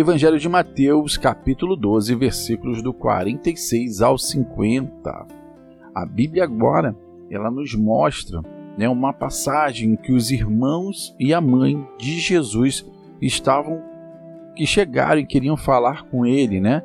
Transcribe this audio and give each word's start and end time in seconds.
Evangelho 0.00 0.38
de 0.38 0.48
Mateus, 0.48 1.18
capítulo 1.18 1.76
12, 1.76 2.14
versículos 2.14 2.82
do 2.82 2.90
46 2.94 4.00
ao 4.00 4.16
50. 4.16 5.26
A 5.94 6.06
Bíblia 6.06 6.44
agora, 6.44 6.96
ela 7.30 7.50
nos 7.50 7.74
mostra 7.74 8.40
né, 8.78 8.88
uma 8.88 9.12
passagem 9.12 9.90
em 9.90 9.96
que 9.96 10.10
os 10.10 10.30
irmãos 10.30 11.14
e 11.20 11.34
a 11.34 11.40
mãe 11.40 11.86
de 11.98 12.18
Jesus 12.18 12.90
estavam 13.20 13.82
que 14.56 14.64
chegaram 14.64 15.20
e 15.20 15.26
queriam 15.26 15.54
falar 15.54 16.04
com 16.04 16.24
ele, 16.24 16.60
né? 16.60 16.82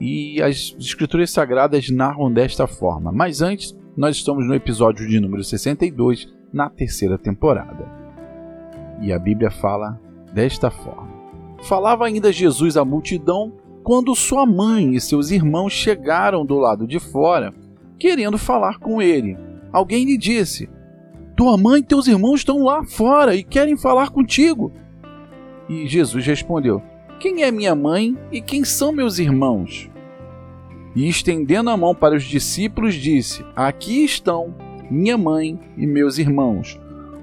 E 0.00 0.40
as 0.40 0.74
escrituras 0.78 1.30
sagradas 1.30 1.90
narram 1.90 2.32
desta 2.32 2.66
forma. 2.66 3.12
Mas 3.12 3.42
antes, 3.42 3.76
nós 3.94 4.16
estamos 4.16 4.46
no 4.46 4.54
episódio 4.54 5.06
de 5.06 5.20
número 5.20 5.44
62, 5.44 6.32
na 6.50 6.70
terceira 6.70 7.18
temporada. 7.18 7.86
E 9.02 9.12
a 9.12 9.18
Bíblia 9.18 9.50
fala 9.50 10.00
desta 10.32 10.70
forma: 10.70 11.17
Falava 11.62 12.06
ainda 12.06 12.32
Jesus 12.32 12.76
à 12.76 12.84
multidão 12.84 13.52
quando 13.82 14.14
sua 14.14 14.44
mãe 14.44 14.94
e 14.94 15.00
seus 15.00 15.30
irmãos 15.30 15.72
chegaram 15.72 16.44
do 16.44 16.58
lado 16.58 16.86
de 16.86 17.00
fora, 17.00 17.54
querendo 17.98 18.36
falar 18.36 18.78
com 18.78 19.00
ele. 19.00 19.36
Alguém 19.72 20.04
lhe 20.04 20.16
disse: 20.16 20.68
Tua 21.36 21.56
mãe 21.56 21.80
e 21.80 21.84
teus 21.84 22.06
irmãos 22.06 22.40
estão 22.40 22.62
lá 22.62 22.84
fora 22.84 23.34
e 23.34 23.42
querem 23.42 23.76
falar 23.76 24.10
contigo. 24.10 24.72
E 25.68 25.86
Jesus 25.86 26.26
respondeu: 26.26 26.82
Quem 27.18 27.42
é 27.42 27.50
minha 27.50 27.74
mãe 27.74 28.16
e 28.30 28.40
quem 28.40 28.64
são 28.64 28.92
meus 28.92 29.18
irmãos? 29.18 29.90
E 30.94 31.08
estendendo 31.08 31.70
a 31.70 31.76
mão 31.76 31.94
para 31.94 32.16
os 32.16 32.24
discípulos, 32.24 32.94
disse: 32.94 33.44
Aqui 33.54 34.04
estão 34.04 34.54
minha 34.90 35.18
mãe 35.18 35.58
e 35.76 35.86
meus 35.86 36.18
irmãos. 36.18 36.78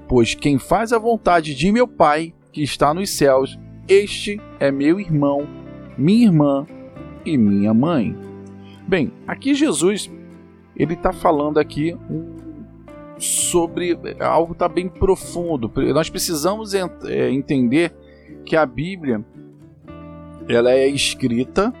Pois 0.08 0.34
quem 0.34 0.58
faz 0.58 0.92
a 0.92 0.98
vontade 0.98 1.54
de 1.54 1.72
meu 1.72 1.86
Pai, 1.86 2.32
que 2.52 2.62
está 2.62 2.94
nos 2.94 3.10
céus, 3.10 3.58
este 3.88 4.40
é 4.58 4.70
meu 4.70 4.98
irmão, 4.98 5.46
minha 5.96 6.26
irmã 6.26 6.66
e 7.24 7.36
minha 7.36 7.72
mãe. 7.72 8.16
Bem, 8.86 9.12
aqui 9.26 9.54
Jesus 9.54 10.10
ele 10.76 10.94
está 10.94 11.12
falando 11.12 11.58
aqui 11.58 11.96
sobre 13.18 13.98
algo 14.20 14.54
tá 14.54 14.68
bem 14.68 14.88
profundo. 14.88 15.70
Nós 15.92 16.10
precisamos 16.10 16.74
é, 16.74 17.30
entender 17.30 17.94
que 18.44 18.56
a 18.56 18.66
Bíblia 18.66 19.24
ela 20.48 20.70
é 20.70 20.86
escrita, 20.86 21.72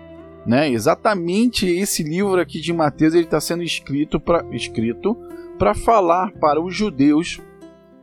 né? 0.46 0.68
Exatamente 0.70 1.66
esse 1.66 2.02
livro 2.02 2.40
aqui 2.40 2.60
de 2.60 2.72
Mateus 2.72 3.14
ele 3.14 3.24
está 3.24 3.40
sendo 3.40 3.62
escrito 3.62 4.18
para 4.18 4.44
escrito 4.54 5.16
para 5.58 5.74
falar 5.74 6.32
para 6.32 6.60
os 6.60 6.74
judeus 6.74 7.40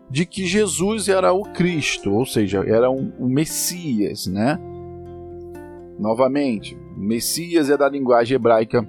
de 0.09 0.26
que 0.26 0.46
Jesus 0.46 1.09
era 1.09 1.34
o 1.34 1.44
Cristo, 1.44 2.14
ou 2.14 2.26
seja, 2.26 2.64
era 2.66 2.90
um, 2.90 3.12
um 3.20 3.28
Messias, 3.28 4.28
né? 4.28 4.60
Novamente, 5.98 6.78
Messias 6.95 7.70
é 7.70 7.78
da 7.78 7.90
linguagem 7.90 8.36
hebraica, 8.36 8.88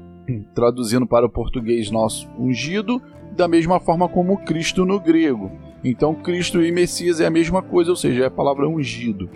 traduzindo 0.54 1.06
para 1.06 1.26
o 1.26 1.30
português 1.30 1.90
nosso, 1.90 2.28
ungido, 2.38 3.00
da 3.36 3.48
mesma 3.48 3.80
forma 3.80 4.08
como 4.08 4.38
Cristo 4.38 4.84
no 4.84 5.00
grego. 5.00 5.50
Então, 5.82 6.14
Cristo 6.14 6.62
e 6.62 6.72
Messias 6.72 7.20
é 7.20 7.26
a 7.26 7.30
mesma 7.30 7.62
coisa, 7.62 7.90
ou 7.90 7.96
seja, 7.96 8.24
é 8.24 8.26
a 8.26 8.30
palavra 8.30 8.68
ungido. 8.68 9.28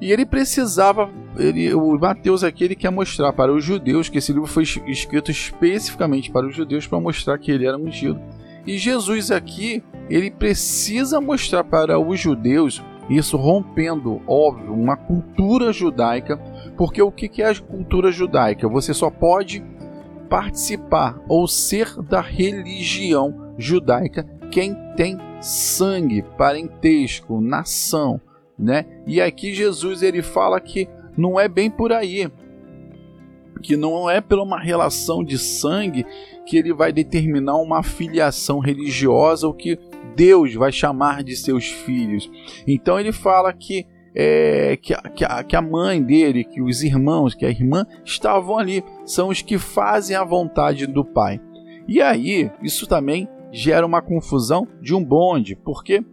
E 0.00 0.10
ele 0.10 0.24
precisava, 0.24 1.10
ele, 1.38 1.74
o 1.74 1.98
Mateus 1.98 2.42
aqui 2.42 2.64
ele 2.64 2.74
quer 2.74 2.90
mostrar 2.90 3.32
para 3.34 3.52
os 3.52 3.62
judeus 3.62 4.08
que 4.08 4.18
esse 4.18 4.32
livro 4.32 4.48
foi 4.48 4.62
escrito 4.62 5.30
especificamente 5.30 6.32
para 6.32 6.46
os 6.46 6.56
judeus 6.56 6.86
para 6.86 6.98
mostrar 6.98 7.38
que 7.38 7.50
ele 7.50 7.66
era 7.66 7.76
ungido. 7.76 8.18
E 8.66 8.76
Jesus 8.76 9.30
aqui 9.30 9.82
ele 10.08 10.30
precisa 10.30 11.20
mostrar 11.20 11.64
para 11.64 11.98
os 11.98 12.18
judeus 12.18 12.82
isso 13.08 13.36
rompendo, 13.36 14.22
óbvio, 14.26 14.72
uma 14.72 14.96
cultura 14.96 15.72
judaica, 15.72 16.36
porque 16.76 17.02
o 17.02 17.10
que 17.10 17.42
é 17.42 17.50
a 17.50 17.60
cultura 17.60 18.12
judaica? 18.12 18.68
Você 18.68 18.94
só 18.94 19.10
pode 19.10 19.64
participar 20.28 21.20
ou 21.28 21.48
ser 21.48 22.00
da 22.02 22.20
religião 22.20 23.52
judaica 23.58 24.24
quem 24.50 24.76
tem 24.96 25.18
sangue, 25.40 26.22
parentesco, 26.36 27.40
nação, 27.40 28.20
né? 28.58 28.86
E 29.06 29.20
aqui 29.20 29.54
Jesus 29.54 30.02
ele 30.02 30.22
fala 30.22 30.60
que 30.60 30.88
não 31.16 31.38
é 31.38 31.48
bem 31.48 31.70
por 31.70 31.92
aí, 31.92 32.30
que 33.62 33.76
não 33.76 34.08
é 34.08 34.20
pela 34.20 34.42
uma 34.42 34.60
relação 34.60 35.24
de 35.24 35.38
sangue 35.38 36.06
que 36.50 36.56
ele 36.56 36.74
vai 36.74 36.92
determinar 36.92 37.58
uma 37.58 37.80
filiação 37.80 38.58
religiosa 38.58 39.46
ou 39.46 39.54
que 39.54 39.78
Deus 40.16 40.52
vai 40.52 40.72
chamar 40.72 41.22
de 41.22 41.36
seus 41.36 41.66
filhos. 41.66 42.28
Então 42.66 42.98
ele 42.98 43.12
fala 43.12 43.52
que, 43.52 43.86
é, 44.12 44.76
que, 44.76 44.92
que, 45.14 45.24
a, 45.24 45.44
que 45.44 45.54
a 45.54 45.62
mãe 45.62 46.02
dele, 46.02 46.42
que 46.42 46.60
os 46.60 46.82
irmãos, 46.82 47.36
que 47.36 47.46
a 47.46 47.50
irmã 47.50 47.86
estavam 48.04 48.58
ali, 48.58 48.82
são 49.06 49.28
os 49.28 49.40
que 49.40 49.58
fazem 49.58 50.16
a 50.16 50.24
vontade 50.24 50.88
do 50.88 51.04
Pai. 51.04 51.40
E 51.86 52.02
aí, 52.02 52.50
isso 52.60 52.84
também 52.84 53.28
gera 53.52 53.86
uma 53.86 54.02
confusão 54.02 54.66
de 54.82 54.92
um 54.92 55.04
bonde, 55.04 55.54
porque 55.54 56.04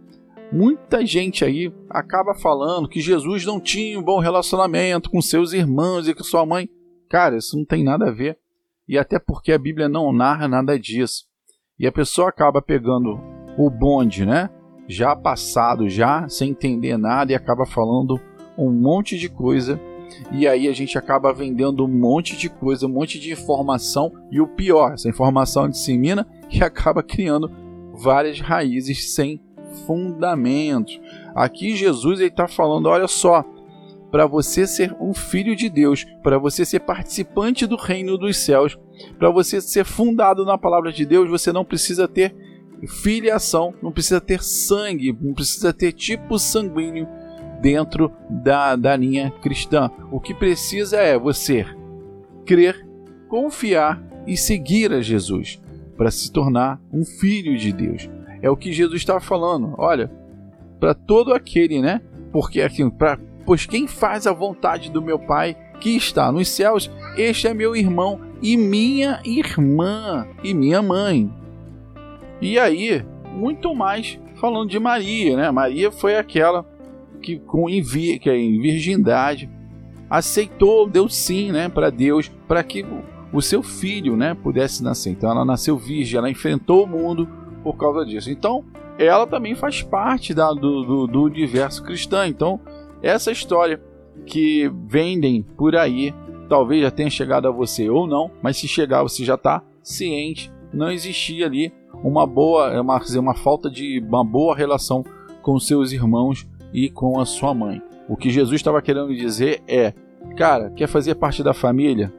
muita 0.52 1.04
gente 1.04 1.44
aí 1.44 1.72
acaba 1.90 2.32
falando 2.32 2.88
que 2.88 3.00
Jesus 3.00 3.44
não 3.44 3.58
tinha 3.58 3.98
um 3.98 4.04
bom 4.04 4.20
relacionamento 4.20 5.10
com 5.10 5.20
seus 5.20 5.52
irmãos 5.52 6.06
e 6.06 6.14
com 6.14 6.22
sua 6.22 6.46
mãe. 6.46 6.68
Cara, 7.08 7.38
isso 7.38 7.56
não 7.56 7.64
tem 7.64 7.82
nada 7.82 8.06
a 8.06 8.12
ver. 8.12 8.38
E 8.88 8.96
até 8.96 9.18
porque 9.18 9.52
a 9.52 9.58
Bíblia 9.58 9.88
não 9.88 10.12
narra 10.12 10.48
nada 10.48 10.78
disso. 10.78 11.24
E 11.78 11.86
a 11.86 11.92
pessoa 11.92 12.30
acaba 12.30 12.62
pegando 12.62 13.20
o 13.58 13.68
bonde, 13.70 14.24
né? 14.24 14.48
Já 14.88 15.14
passado, 15.14 15.88
já 15.88 16.28
sem 16.28 16.50
entender 16.50 16.96
nada 16.96 17.30
e 17.30 17.34
acaba 17.34 17.66
falando 17.66 18.18
um 18.56 18.72
monte 18.72 19.18
de 19.18 19.28
coisa. 19.28 19.78
E 20.32 20.48
aí 20.48 20.66
a 20.66 20.72
gente 20.72 20.96
acaba 20.96 21.32
vendendo 21.32 21.84
um 21.84 21.88
monte 21.88 22.36
de 22.36 22.48
coisa, 22.48 22.86
um 22.86 22.90
monte 22.90 23.20
de 23.20 23.30
informação. 23.30 24.10
E 24.32 24.40
o 24.40 24.48
pior, 24.48 24.94
essa 24.94 25.08
informação 25.08 25.68
dissemina 25.68 26.26
e 26.50 26.62
acaba 26.64 27.02
criando 27.02 27.50
várias 27.92 28.40
raízes 28.40 29.14
sem 29.14 29.42
fundamentos. 29.86 30.98
Aqui 31.34 31.76
Jesus 31.76 32.20
está 32.20 32.48
falando: 32.48 32.86
olha 32.86 33.06
só, 33.06 33.44
para 34.10 34.26
você 34.26 34.66
ser 34.66 34.96
um 35.00 35.12
filho 35.12 35.54
de 35.54 35.68
Deus, 35.68 36.04
para 36.22 36.38
você 36.38 36.64
ser 36.64 36.80
participante 36.80 37.66
do 37.66 37.76
reino 37.76 38.16
dos 38.16 38.36
céus, 38.38 38.78
para 39.18 39.30
você 39.30 39.60
ser 39.60 39.84
fundado 39.84 40.44
na 40.44 40.56
palavra 40.56 40.92
de 40.92 41.04
Deus, 41.04 41.28
você 41.28 41.52
não 41.52 41.64
precisa 41.64 42.08
ter 42.08 42.34
filiação, 42.86 43.74
não 43.82 43.90
precisa 43.90 44.20
ter 44.20 44.42
sangue, 44.42 45.16
não 45.20 45.34
precisa 45.34 45.72
ter 45.72 45.92
tipo 45.92 46.38
sanguíneo 46.38 47.08
dentro 47.60 48.12
da, 48.30 48.76
da 48.76 48.96
linha 48.96 49.30
cristã. 49.42 49.90
O 50.12 50.20
que 50.20 50.32
precisa 50.32 50.98
é 50.98 51.18
você 51.18 51.66
crer, 52.46 52.86
confiar 53.28 54.02
e 54.26 54.36
seguir 54.36 54.92
a 54.92 55.00
Jesus 55.00 55.60
para 55.96 56.10
se 56.10 56.30
tornar 56.30 56.80
um 56.92 57.04
filho 57.04 57.56
de 57.58 57.72
Deus. 57.72 58.08
É 58.40 58.48
o 58.48 58.56
que 58.56 58.72
Jesus 58.72 59.00
estava 59.00 59.20
falando. 59.20 59.74
Olha, 59.76 60.10
para 60.78 60.94
todo 60.94 61.34
aquele, 61.34 61.82
né? 61.82 62.00
Porque 62.30 62.60
assim, 62.60 62.88
para 62.88 63.18
pois 63.48 63.64
quem 63.64 63.86
faz 63.86 64.26
a 64.26 64.32
vontade 64.34 64.90
do 64.90 65.00
meu 65.00 65.18
Pai 65.18 65.56
que 65.80 65.96
está 65.96 66.30
nos 66.30 66.48
céus, 66.48 66.90
este 67.16 67.48
é 67.48 67.54
meu 67.54 67.74
irmão 67.74 68.20
e 68.42 68.58
minha 68.58 69.22
irmã 69.24 70.28
e 70.44 70.52
minha 70.52 70.82
mãe. 70.82 71.32
E 72.42 72.58
aí, 72.58 73.02
muito 73.32 73.74
mais 73.74 74.20
falando 74.34 74.68
de 74.68 74.78
Maria, 74.78 75.34
né? 75.34 75.50
Maria 75.50 75.90
foi 75.90 76.16
aquela 76.16 76.66
que 77.22 77.38
com 77.38 77.70
envi 77.70 78.18
que 78.18 78.30
em 78.30 78.60
virgindade 78.60 79.48
aceitou, 80.10 80.86
deu 80.86 81.08
sim, 81.08 81.50
né, 81.50 81.70
para 81.70 81.88
Deus, 81.88 82.30
para 82.46 82.62
que 82.62 82.84
o 83.32 83.40
seu 83.40 83.62
filho, 83.62 84.14
né, 84.14 84.34
pudesse 84.34 84.84
nascer. 84.84 85.12
Então 85.12 85.30
ela 85.30 85.42
nasceu 85.46 85.78
virgem, 85.78 86.18
ela 86.18 86.30
enfrentou 86.30 86.84
o 86.84 86.86
mundo 86.86 87.26
por 87.62 87.78
causa 87.78 88.04
disso. 88.04 88.30
Então 88.30 88.62
ela 88.98 89.26
também 89.26 89.54
faz 89.54 89.80
parte 89.80 90.34
da, 90.34 90.52
do, 90.52 90.82
do, 90.82 91.06
do 91.06 91.22
universo 91.22 91.82
cristão. 91.82 92.26
Então 92.26 92.60
essa 93.02 93.30
história 93.30 93.80
que 94.26 94.70
vendem 94.86 95.42
por 95.42 95.76
aí, 95.76 96.12
talvez 96.48 96.82
já 96.82 96.90
tenha 96.90 97.10
chegado 97.10 97.46
a 97.46 97.50
você 97.50 97.88
ou 97.88 98.06
não, 98.06 98.30
mas 98.42 98.56
se 98.56 98.66
chegar 98.66 99.02
você 99.02 99.24
já 99.24 99.34
está 99.34 99.62
ciente, 99.82 100.52
não 100.72 100.90
existia 100.90 101.46
ali 101.46 101.72
uma 102.02 102.26
boa, 102.26 102.80
uma, 102.80 102.98
dizer, 102.98 103.18
uma 103.18 103.34
falta 103.34 103.70
de 103.70 104.00
uma 104.06 104.24
boa 104.24 104.56
relação 104.56 105.04
com 105.42 105.58
seus 105.58 105.92
irmãos 105.92 106.46
e 106.72 106.88
com 106.88 107.18
a 107.18 107.24
sua 107.24 107.54
mãe. 107.54 107.82
O 108.08 108.16
que 108.16 108.30
Jesus 108.30 108.56
estava 108.56 108.82
querendo 108.82 109.14
dizer 109.14 109.62
é: 109.66 109.92
cara, 110.36 110.70
quer 110.70 110.86
fazer 110.86 111.14
parte 111.14 111.42
da 111.42 111.54
família? 111.54 112.12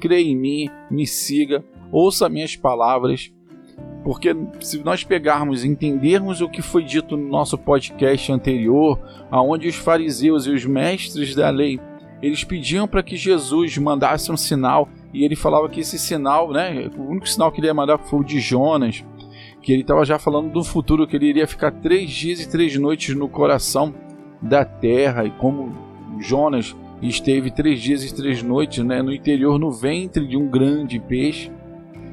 Creia 0.00 0.26
em 0.26 0.36
mim, 0.36 0.70
me 0.90 1.06
siga, 1.06 1.64
ouça 1.92 2.28
minhas 2.28 2.56
palavras, 2.56 3.32
porque 4.02 4.34
se 4.60 4.82
nós 4.82 5.04
pegarmos 5.04 5.64
e 5.64 5.68
entendermos 5.68 6.40
o 6.40 6.48
que 6.48 6.62
foi 6.62 6.82
dito 6.82 7.16
no 7.16 7.28
nosso 7.28 7.58
podcast 7.58 8.32
anterior, 8.32 8.98
aonde 9.30 9.68
os 9.68 9.76
fariseus 9.76 10.46
e 10.46 10.50
os 10.50 10.64
mestres 10.64 11.34
da 11.34 11.50
lei, 11.50 11.78
eles 12.22 12.44
pediam 12.44 12.86
para 12.86 13.02
que 13.02 13.16
Jesus 13.16 13.76
mandasse 13.78 14.30
um 14.30 14.36
sinal, 14.36 14.88
e 15.12 15.24
ele 15.24 15.36
falava 15.36 15.68
que 15.68 15.80
esse 15.80 15.98
sinal, 15.98 16.50
né, 16.50 16.90
o 16.96 17.02
único 17.02 17.28
sinal 17.28 17.50
que 17.50 17.60
ele 17.60 17.66
ia 17.66 17.74
mandar 17.74 17.98
foi 17.98 18.20
o 18.20 18.24
de 18.24 18.40
Jonas, 18.40 19.04
que 19.62 19.72
ele 19.72 19.82
estava 19.82 20.04
já 20.04 20.18
falando 20.18 20.50
do 20.50 20.64
futuro, 20.64 21.06
que 21.06 21.16
ele 21.16 21.26
iria 21.26 21.46
ficar 21.46 21.70
três 21.70 22.10
dias 22.10 22.40
e 22.40 22.48
três 22.48 22.76
noites 22.76 23.14
no 23.14 23.28
coração 23.28 23.94
da 24.40 24.64
terra, 24.64 25.24
e 25.24 25.30
como 25.30 25.74
Jonas 26.18 26.74
esteve 27.02 27.50
três 27.50 27.80
dias 27.80 28.04
e 28.04 28.14
três 28.14 28.42
noites 28.42 28.84
né, 28.84 29.02
no 29.02 29.12
interior, 29.12 29.58
no 29.58 29.70
ventre 29.70 30.26
de 30.26 30.36
um 30.36 30.48
grande 30.48 30.98
peixe. 30.98 31.50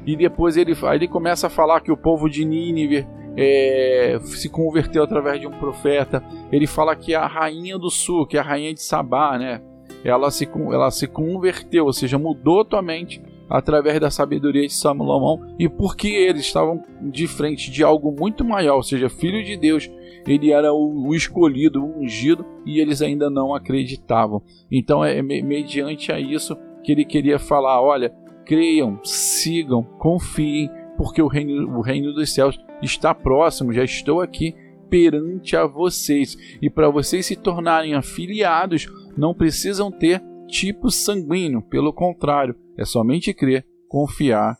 E 0.08 0.16
depois 0.16 0.56
ele, 0.56 0.72
ele 0.94 1.06
começa 1.06 1.48
a 1.48 1.50
falar 1.50 1.82
que 1.82 1.92
o 1.92 1.96
povo 1.96 2.30
de 2.30 2.42
Nínive 2.42 3.06
é, 3.36 4.18
se 4.22 4.48
converteu 4.48 5.02
através 5.02 5.38
de 5.38 5.46
um 5.46 5.50
profeta. 5.50 6.24
Ele 6.50 6.66
fala 6.66 6.96
que 6.96 7.14
a 7.14 7.26
rainha 7.26 7.76
do 7.78 7.90
sul, 7.90 8.26
que 8.26 8.38
é 8.38 8.40
a 8.40 8.42
rainha 8.42 8.72
de 8.72 8.80
Sabá, 8.80 9.36
né, 9.36 9.60
ela 10.02 10.30
se, 10.30 10.48
ela 10.72 10.90
se 10.90 11.06
converteu, 11.06 11.84
ou 11.84 11.92
seja, 11.92 12.18
mudou 12.18 12.64
tua 12.64 12.80
mente 12.80 13.20
através 13.50 14.00
da 14.00 14.10
sabedoria 14.10 14.66
de 14.66 14.72
Salomão 14.72 15.54
e 15.58 15.68
porque 15.68 16.08
eles 16.08 16.46
estavam 16.46 16.82
de 17.02 17.26
frente 17.26 17.70
de 17.70 17.84
algo 17.84 18.10
muito 18.10 18.42
maior, 18.42 18.76
ou 18.76 18.82
seja, 18.82 19.10
filho 19.10 19.44
de 19.44 19.58
Deus, 19.58 19.90
ele 20.26 20.52
era 20.52 20.72
o, 20.72 21.08
o 21.08 21.14
escolhido, 21.14 21.84
o 21.84 22.00
ungido 22.00 22.46
e 22.64 22.80
eles 22.80 23.02
ainda 23.02 23.28
não 23.28 23.54
acreditavam. 23.54 24.42
Então 24.72 25.04
é 25.04 25.20
mediante 25.20 26.10
a 26.10 26.18
isso 26.18 26.56
que 26.82 26.92
ele 26.92 27.04
queria 27.04 27.38
falar: 27.38 27.82
olha, 27.82 28.10
creiam, 28.48 28.98
sigam, 29.40 29.82
confiem, 29.82 30.70
porque 30.96 31.22
o 31.22 31.28
reino, 31.28 31.76
o 31.76 31.80
reino 31.80 32.12
dos 32.12 32.32
céus 32.32 32.58
está 32.82 33.14
próximo, 33.14 33.72
já 33.72 33.84
estou 33.84 34.20
aqui 34.20 34.54
perante 34.90 35.56
a 35.56 35.66
vocês. 35.66 36.36
E 36.60 36.68
para 36.68 36.90
vocês 36.90 37.26
se 37.26 37.36
tornarem 37.36 37.94
afiliados, 37.94 38.86
não 39.16 39.34
precisam 39.34 39.90
ter 39.90 40.22
tipo 40.48 40.90
sanguíneo, 40.90 41.62
pelo 41.62 41.92
contrário, 41.92 42.56
é 42.76 42.84
somente 42.84 43.34
crer, 43.34 43.66
confiar 43.88 44.56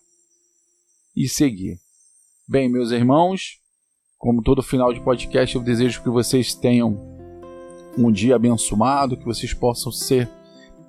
e 1.17 1.27
seguir. 1.27 1.79
Bem, 2.47 2.69
meus 2.69 2.91
irmãos, 2.91 3.59
como 4.19 4.43
todo 4.43 4.63
final 4.63 4.93
de 4.93 5.01
podcast, 5.01 5.57
eu 5.57 5.63
desejo 5.63 6.03
que 6.03 6.11
vocês 6.11 6.55
tenham 6.55 7.19
um 7.97 8.13
dia 8.13 8.37
abençoado, 8.37 9.17
que 9.17 9.25
vocês 9.25 9.53
possam 9.53 9.91
ser 9.91 10.29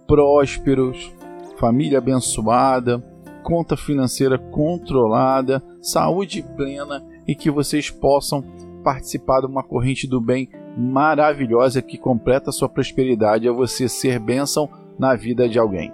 prósperos, 0.05 1.11
família 1.57 1.97
abençoada, 1.97 3.03
conta 3.43 3.75
financeira 3.75 4.37
controlada, 4.37 5.63
saúde 5.81 6.43
plena 6.55 7.03
e 7.27 7.35
que 7.35 7.49
vocês 7.49 7.89
possam 7.89 8.43
participar 8.83 9.41
de 9.41 9.47
uma 9.47 9.63
corrente 9.63 10.07
do 10.07 10.21
bem 10.21 10.49
maravilhosa 10.77 11.81
que 11.81 11.97
completa 11.97 12.49
a 12.49 12.53
sua 12.53 12.69
prosperidade, 12.69 13.47
é 13.47 13.51
você 13.51 13.89
ser 13.89 14.19
bênção 14.19 14.69
na 14.97 15.15
vida 15.15 15.47
de 15.47 15.59
alguém. 15.59 15.91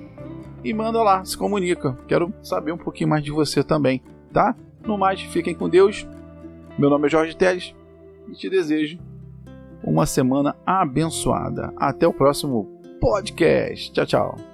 E 0.63 0.73
manda 0.73 1.03
lá, 1.03 1.25
se 1.25 1.37
comunica. 1.37 1.99
Quero 2.07 2.33
saber 2.41 2.71
um 2.71 2.79
pouquinho 2.79 3.11
mais 3.11 3.25
de 3.25 3.33
você 3.33 3.65
também, 3.65 4.01
tá? 4.33 4.55
No 4.87 4.97
mais, 4.97 5.21
fiquem 5.21 5.57
com 5.57 5.69
Deus. 5.69 6.07
Meu 6.79 6.89
nome 6.89 7.07
é 7.07 7.11
Jorge 7.11 7.37
Teles 7.37 7.75
e 8.29 8.33
te 8.33 8.49
desejo 8.49 9.12
uma 9.85 10.07
semana 10.07 10.57
abençoada. 10.65 11.73
Até 11.77 12.07
o 12.07 12.13
próximo 12.13 12.65
podcast. 13.01 13.93
Tchau, 13.93 14.07
tchau. 14.07 14.52